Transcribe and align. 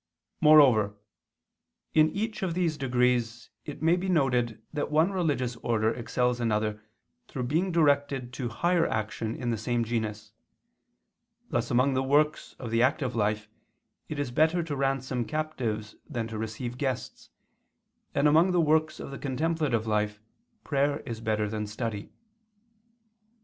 Moreover, 0.41 0.95
in 1.93 2.09
each 2.09 2.41
of 2.41 2.55
these 2.55 2.75
degrees 2.75 3.51
it 3.65 3.83
may 3.83 3.95
be 3.95 4.09
noted 4.09 4.59
that 4.73 4.89
one 4.89 5.11
religious 5.11 5.55
order 5.57 5.91
excels 5.93 6.39
another 6.39 6.81
through 7.27 7.43
being 7.43 7.71
directed 7.71 8.33
to 8.33 8.49
higher 8.49 8.87
action 8.87 9.35
in 9.35 9.51
the 9.51 9.59
same 9.59 9.83
genus; 9.83 10.31
thus 11.51 11.69
among 11.69 11.93
the 11.93 12.01
works 12.01 12.55
of 12.57 12.71
the 12.71 12.81
active 12.81 13.15
life 13.15 13.47
it 14.09 14.17
is 14.17 14.31
better 14.31 14.63
to 14.63 14.75
ransom 14.75 15.23
captives 15.23 15.95
than 16.09 16.27
to 16.29 16.37
receive 16.39 16.79
guests, 16.79 17.29
and 18.15 18.27
among 18.27 18.53
the 18.53 18.59
works 18.59 18.99
of 18.99 19.11
the 19.11 19.19
contemplative 19.19 19.85
life 19.85 20.19
prayer 20.63 21.01
is 21.01 21.21
better 21.21 21.47
than 21.47 21.67
study. 21.67 22.11